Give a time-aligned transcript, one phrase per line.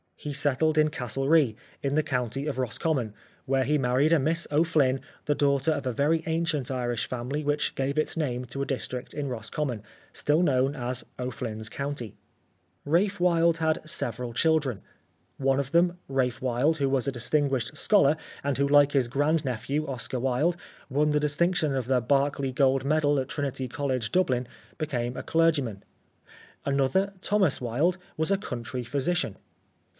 [0.15, 3.13] He settled in Castlerea, in the county of Roscommon,
[3.45, 7.73] where he married a Miss O'Flyn, the daughter of a very ancient Irish family which
[7.75, 9.83] gave its name to a district in Roscommon,
[10.13, 12.15] still known as O'Flyn's County.
[12.85, 14.81] Ralph Wilde had several children.
[15.37, 19.43] One of them, Ralph Wilde, who was a distinguished scholar, and who like his grand
[19.45, 20.57] nephew, Oscar Wilde,
[20.89, 24.47] won the distinction of the Berkeley Gold Medal at Trinity College, Dublin,
[24.79, 25.83] became a clergyman;
[26.63, 29.35] another, Thomas Wilde, was a country physician.